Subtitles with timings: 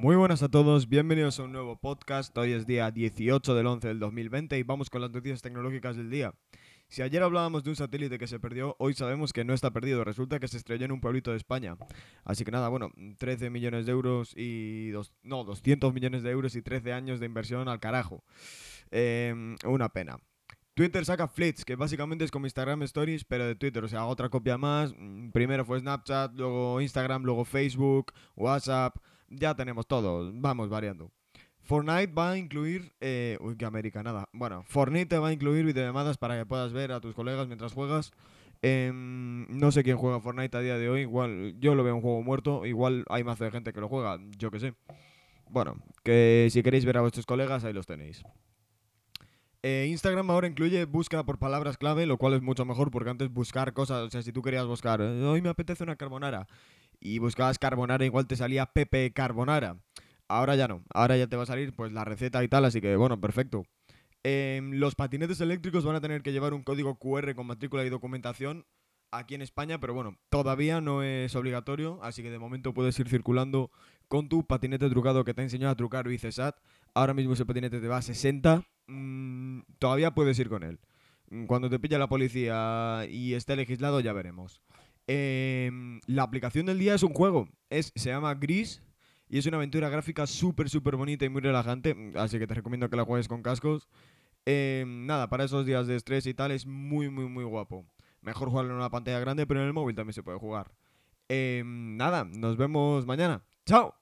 [0.00, 2.38] Muy buenas a todos, bienvenidos a un nuevo podcast.
[2.38, 6.08] Hoy es día 18 del 11 del 2020 y vamos con las noticias tecnológicas del
[6.08, 6.32] día.
[6.86, 10.04] Si ayer hablábamos de un satélite que se perdió, hoy sabemos que no está perdido.
[10.04, 11.76] Resulta que se estrelló en un pueblito de España.
[12.24, 14.90] Así que nada, bueno, 13 millones de euros y...
[14.90, 18.22] Dos, no, 200 millones de euros y 13 años de inversión al carajo.
[18.92, 20.20] Em, una pena.
[20.74, 23.82] Twitter saca Flits, que básicamente es como Instagram Stories, pero de Twitter.
[23.82, 24.94] O sea, otra copia más.
[24.96, 28.96] Mm, Primero fue Snapchat, luego Instagram, luego Facebook, WhatsApp.
[29.28, 30.30] Ya tenemos todo.
[30.34, 31.10] Vamos variando.
[31.60, 32.92] Fortnite va a incluir.
[33.00, 34.28] Eh, uy, que América, nada.
[34.32, 38.10] Bueno, Fortnite va a incluir videollamadas para que puedas ver a tus colegas mientras juegas.
[38.62, 41.02] Em, no sé quién juega Fortnite a día de hoy.
[41.02, 42.64] Igual yo lo veo un juego muerto.
[42.64, 44.18] Igual hay más de gente que lo juega.
[44.38, 44.74] Yo que sé.
[45.50, 48.22] Bueno, que si queréis ver a vuestros colegas, ahí los tenéis.
[49.62, 53.28] Eh, Instagram ahora incluye búsqueda por palabras clave, lo cual es mucho mejor porque antes
[53.30, 56.46] buscar cosas, o sea, si tú querías buscar, hoy me apetece una carbonara
[57.00, 59.76] y buscabas carbonara, igual te salía Pepe Carbonara.
[60.28, 62.80] Ahora ya no, ahora ya te va a salir pues la receta y tal, así
[62.80, 63.64] que bueno, perfecto.
[64.24, 67.88] Em, los patinetes eléctricos van a tener que llevar un código QR con matrícula y
[67.88, 68.66] documentación
[69.10, 73.08] aquí en España, pero bueno, todavía no es obligatorio, así que de momento puedes ir
[73.08, 73.70] circulando
[74.08, 76.56] con tu patinete trucado que te ha enseñado a trucar Vicesat.
[76.94, 80.78] Ahora mismo ese patinete te va a 60 mm, todavía puedes ir con él.
[81.30, 84.60] Mm, Cuando te pilla la policía y esté legislado, ya veremos.
[85.08, 87.48] Em, la aplicación del día es un juego.
[87.70, 88.82] Es, se llama Gris
[89.28, 91.94] y es una aventura gráfica súper, súper bonita y muy relajante.
[91.94, 93.88] mm, Así que te recomiendo que la juegues con cascos.
[94.44, 97.86] Em, nada, para esos días de estrés y tal, es muy, muy, muy guapo.
[98.20, 100.72] Mejor jugarlo en una pantalla grande, pero en el móvil también se puede jugar.
[101.28, 103.42] Em, nada, nos vemos mañana.
[103.66, 103.97] ¡Chao!